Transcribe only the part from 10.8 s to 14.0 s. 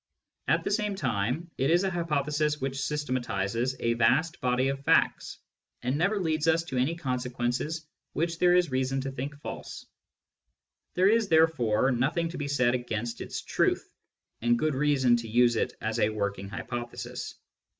There is therefore nothing to be said against its truth,